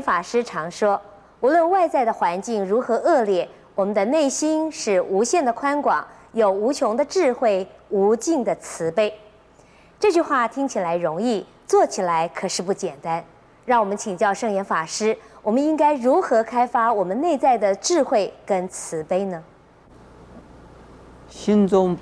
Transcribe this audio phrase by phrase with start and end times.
[0.00, 1.00] 法师常说，
[1.40, 9.12] 无论外在的环境如何恶劣，我们的内心是无限的宽广，有无穷的智慧，无尽的慈悲。
[9.98, 13.24] 这句话听起来容易，做起来可是不简单。
[13.66, 19.42] 让我们请教圣严法师，我们应该如何开发我们内在的智慧跟慈悲呢？
[21.28, 21.96] 心中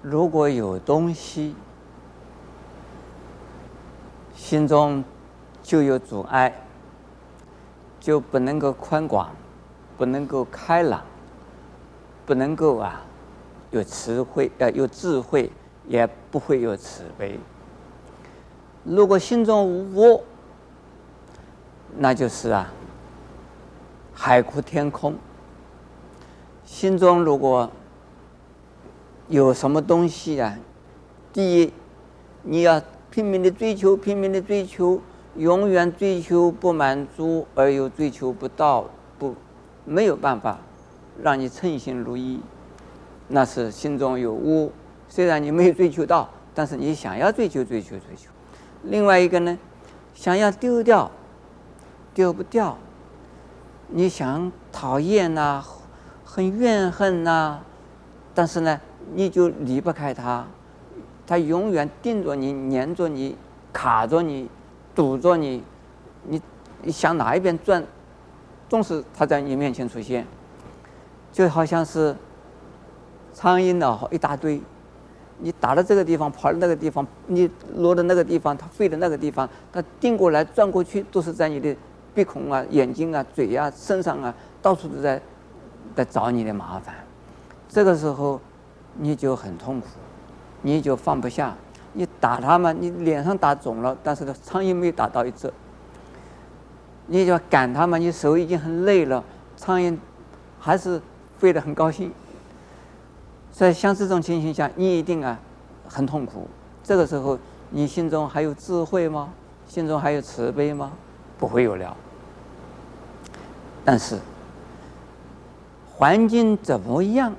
[0.00, 1.54] 如果有东西，
[4.34, 5.04] 心中
[5.68, 6.50] 就有阻碍，
[8.00, 9.28] 就不能够宽广，
[9.98, 11.02] 不能够开朗，
[12.24, 13.02] 不能够啊
[13.70, 15.50] 有慈慧，呃有智慧，
[15.86, 17.38] 也不会有慈悲。
[18.82, 20.24] 如果心中无我，
[21.98, 22.72] 那就是啊
[24.14, 25.14] 海阔天空。
[26.64, 27.70] 心中如果
[29.28, 30.56] 有什么东西啊，
[31.30, 31.72] 第一，
[32.40, 34.98] 你要拼命的追求，拼命的追求，
[35.36, 38.86] 永远追求不满足，而又追求不到，
[39.18, 39.34] 不
[39.84, 40.58] 没有办法
[41.22, 42.40] 让你称心如意，
[43.28, 44.70] 那是心中有我。
[45.08, 48.30] 虽然你没有追求到，但是你想要追求，追求，追求。
[48.82, 49.58] 另外一个呢，
[50.14, 51.10] 想要丢掉，
[52.14, 52.76] 丢不掉。
[53.90, 55.64] 你想讨厌呐，
[56.24, 57.60] 很怨恨呐，
[58.34, 58.78] 但是呢，
[59.14, 60.46] 你就离不开他，
[61.26, 63.34] 他永远盯着你，黏着你，
[63.72, 64.50] 卡着你，
[64.98, 65.62] 堵着你。
[66.24, 66.42] 你
[66.82, 67.82] 你想哪一边转，
[68.68, 70.26] 总是他在你面前出现，
[71.32, 72.14] 就好像是
[73.32, 74.60] 苍蝇呢，一大堆。
[75.38, 81.74] 你打到这个地方，跑到那个地方，你落到那个地方，它飞到那个地方，它定过来转过去，都是在你的
[82.12, 85.22] 鼻孔啊、眼睛啊、嘴啊、身上啊，到处都在
[85.94, 86.92] 在找你的麻烦。
[87.68, 88.40] 这个时候
[88.96, 89.86] 你就很痛苦，
[90.62, 91.56] 你就放不下。
[91.92, 95.52] 你打它嘛，你脸上打肿了，但是呢，苍蝇没有打到一只。
[97.06, 99.24] 你就要赶它嘛，你手已经很累了，
[99.56, 99.96] 苍蝇
[100.60, 101.00] 还是
[101.38, 102.12] 飞得很高兴。
[103.50, 105.38] 在像这种情形下，你一定啊
[105.88, 106.46] 很痛苦。
[106.84, 107.38] 这个时候，
[107.70, 109.30] 你心中还有智慧吗？
[109.66, 110.92] 心中还有慈悲吗？
[111.38, 111.96] 不会有了。
[113.84, 114.18] 但是
[115.96, 117.34] 环境怎么样，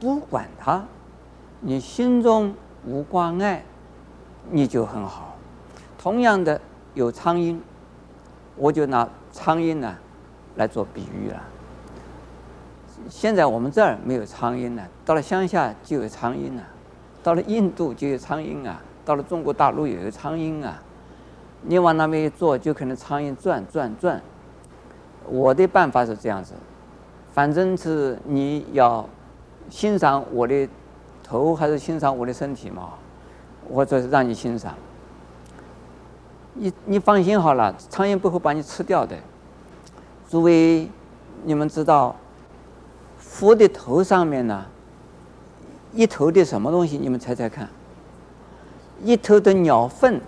[0.00, 0.84] 不管它，
[1.60, 2.54] 你心中
[2.84, 3.64] 无挂碍，
[4.50, 5.36] 你就很好。
[5.98, 6.60] 同样的，
[6.94, 7.58] 有苍蝇，
[8.56, 9.96] 我就拿苍蝇呢
[10.56, 11.42] 来做比喻了。
[13.08, 16.62] 现在我们这儿没有苍蝇了，到了乡下就有苍蝇了，
[17.22, 20.82] 到了印度就有苍蝇啊，到了中国大陆也有苍蝇啊。
[21.62, 24.20] 你往那边一坐，就可能苍蝇转转转。
[25.26, 26.54] 我的办法是这样子，
[27.32, 29.08] 反正是你要
[29.70, 30.68] 欣赏我的
[31.22, 32.90] 头还是欣赏我的身体嘛，
[33.70, 34.74] 或者是让你欣赏。
[36.54, 39.16] 你你放心好了，苍蝇不会把你吃掉的。
[40.30, 40.88] 诸位，
[41.44, 42.16] 你们知道。
[43.18, 44.66] 佛的头上面呢，
[45.94, 46.98] 一头的什么东西？
[46.98, 47.68] 你们猜猜看。
[49.02, 50.20] 一头的鸟粪。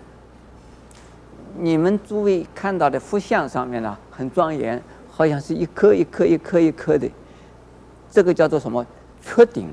[1.58, 7.08] 你们诸位看到的佛像上面呢，很庄严，好像是一颗一颗一颗一颗的。
[8.10, 8.84] 这个叫做什么？
[9.20, 9.68] 雀顶。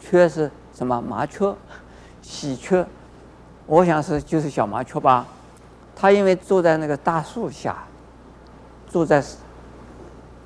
[0.00, 1.00] 雀是什么？
[1.00, 1.54] 麻雀，
[2.22, 2.86] 喜鹊。
[3.66, 5.26] 我想是就是小麻雀吧。
[5.94, 7.84] 它因为坐在那个大树下，
[8.88, 9.22] 坐在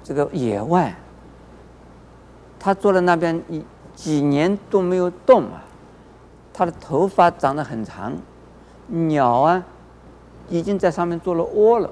[0.02, 0.94] 这个野外。
[2.58, 5.62] 他坐在那边一几年都没有动啊，
[6.52, 8.12] 他的头发长得很长，
[8.88, 9.62] 鸟啊
[10.48, 11.88] 已经在上面做了窝了，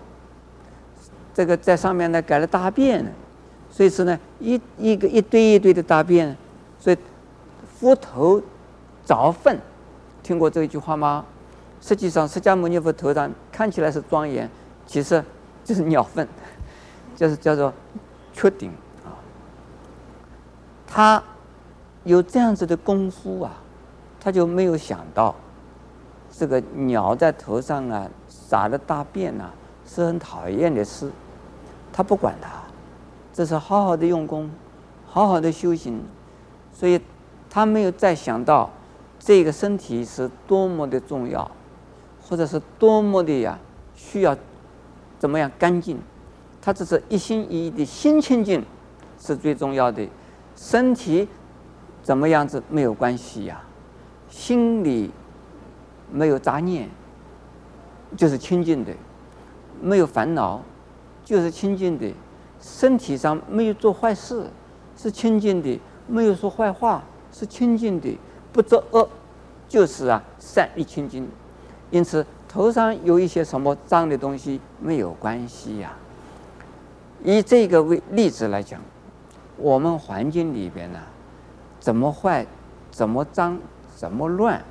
[1.33, 3.11] 这个在上面呢改了大便了，
[3.71, 6.37] 所以说呢一一个一堆一堆的大便，
[6.81, 6.97] 所以
[7.79, 8.43] 佛头
[9.07, 9.57] 着粪，
[10.25, 11.25] 听过这一句话吗？
[11.81, 14.51] 实际上释迦牟尼佛头上看起来是庄严，
[14.87, 15.23] 其实
[15.63, 16.27] 就是鸟粪，
[17.15, 17.71] 就是叫做
[18.33, 18.71] 雀顶
[19.05, 19.13] 啊。
[20.87, 21.23] 他
[22.05, 23.53] 有这样子的功夫啊，
[24.19, 25.35] 他就没有想到，
[26.33, 29.53] 这个鸟在头上啊撒了大便啊
[29.87, 31.11] 是很讨厌的事，
[31.93, 32.49] 他不管它，
[33.31, 34.51] 这是好好的用功，
[35.07, 36.03] 好好的修行，
[36.73, 36.99] 所以
[37.51, 38.71] 他没有再想到
[39.25, 41.51] 这个身体是多么的重要，
[42.21, 43.59] 或者是多么的呀
[43.97, 44.37] 需要
[45.19, 45.99] 怎么样干净，
[46.61, 48.63] 他只是一心一意的心清净
[49.19, 50.07] 是最重要的。
[50.55, 51.27] 身体
[52.03, 53.63] 怎么样子没有关系呀、
[54.29, 55.11] 心里
[56.13, 56.91] 没有杂念，
[58.19, 58.93] 就是清净的；
[59.81, 60.61] 没有烦恼，
[61.25, 62.13] 就是清净的；
[62.61, 64.51] 身体上没有做坏事，
[64.99, 68.19] 是清净的；没有说坏话，是清净的；
[68.55, 69.09] 不作恶，
[69.69, 71.29] 就是啊善与清净。
[71.91, 75.93] 因此，头上有一些什么脏的东西没有关系呀、
[77.25, 78.81] 以这个为例子来讲，
[79.57, 81.01] 我们环境里边呢，
[81.81, 82.47] 怎么坏，
[82.93, 83.59] 怎么脏，
[83.97, 84.63] 怎么乱，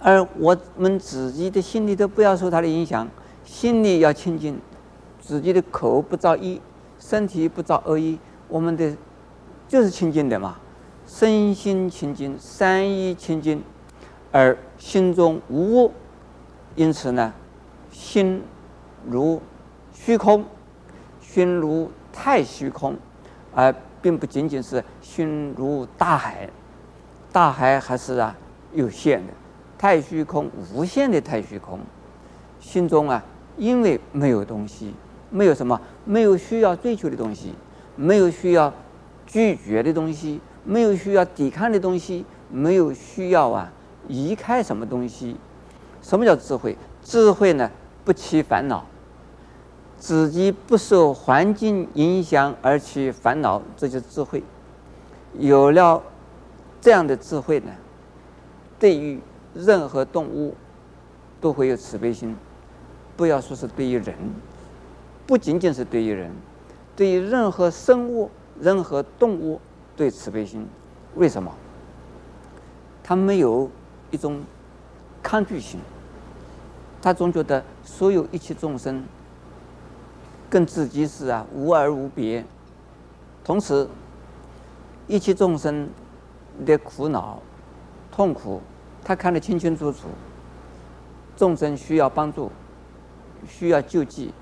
[0.00, 3.06] 而我们自己的心里都不要受它的影响，
[3.44, 4.58] 心里要清净，
[5.20, 6.58] 自己的口不造业，
[6.98, 8.18] 身体不造恶业，
[8.48, 8.94] 我们的
[9.68, 10.56] 就是清净的嘛，
[11.06, 13.62] 身心清净，三一清净，
[14.32, 15.92] 而心中无物。
[16.74, 17.32] 因此呢，
[17.90, 18.42] 心
[19.08, 19.40] 如
[19.94, 20.44] 虚空，
[21.20, 22.96] 心如太虚空，
[23.54, 26.50] 而并不仅仅是心如大海，
[27.32, 28.36] 大海还是啊
[28.74, 29.32] 有限的，
[29.78, 31.78] 太虚空无限的太虚空，
[32.60, 33.24] 心中啊
[33.56, 34.92] 因为没有东西，
[35.30, 37.54] 没有什么，没有需要追求的东西，
[37.94, 38.70] 没有需要
[39.26, 43.72] 拒绝的东西，没有需要抵抗的东西，没有需要啊
[44.08, 45.36] 移开什么东西。
[46.02, 46.76] 什么叫智慧？
[47.02, 47.70] 智慧呢，
[48.04, 48.84] 不起烦恼，
[49.98, 54.42] 自己不受环境影响而去烦恼，这就是智慧。
[55.38, 56.02] 有了
[56.80, 57.72] 这样的智慧呢，
[58.78, 59.20] 对于
[59.54, 60.54] 任何动物
[61.40, 62.36] 都会有慈悲心。
[63.16, 64.14] 不要说是对于人，
[65.26, 66.30] 不仅仅是对于人，
[66.94, 68.30] 对于任何生物、
[68.60, 69.60] 任何动物
[69.96, 70.66] 对慈悲心。
[71.14, 71.50] 为什么？
[73.02, 73.70] 他没有
[74.10, 74.42] 一种
[75.22, 75.80] 抗拒心。
[77.00, 79.04] 他总觉得所有一切众生
[80.50, 82.44] 跟自己是啊无二无别，
[83.44, 83.88] 同时
[85.06, 85.88] 一切众生
[86.64, 87.40] 的苦恼、
[88.10, 88.60] 痛苦，
[89.04, 90.08] 他看得清清楚楚。
[91.36, 92.50] 众生需要帮助，
[93.48, 94.32] 需要救济，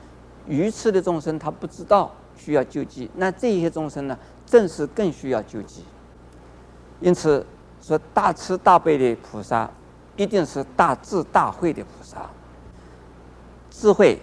[0.46, 5.84] 愚痴的众生他不知道需要救济，那这些众生呢，正是更需要救济。
[7.00, 7.44] 因此
[7.82, 9.70] 说，大慈大悲的菩萨
[10.16, 12.30] 一定是大智大慧的菩萨。
[13.70, 14.18] 智慧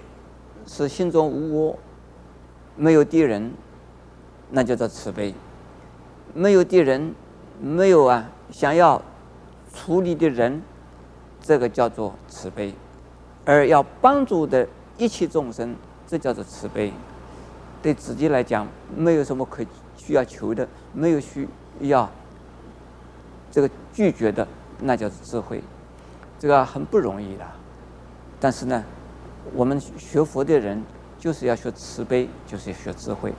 [0.65, 1.79] 是心中无我，
[2.75, 3.51] 没有敌人，
[4.49, 5.33] 那叫做慈悲；
[6.33, 7.13] 没有敌人，
[7.59, 9.01] 没有啊想要
[9.73, 10.61] 处理的人，
[11.41, 12.73] 这个叫做慈悲；
[13.45, 14.67] 而要帮助的
[14.97, 15.75] 一切众生，
[16.07, 16.93] 这叫做慈悲。
[17.81, 18.65] 对自己来讲，
[18.95, 19.61] 没有什么可
[20.11, 21.47] 要求的，没有需
[21.79, 22.09] 要
[23.51, 24.47] 这个拒绝的，
[24.79, 25.61] 那叫智慧。
[26.39, 27.45] 这个很不容易的，
[28.39, 28.83] 但是呢。
[29.55, 30.79] 我们学佛的人
[31.17, 33.33] 就是要学慈悲，就是要学智慧。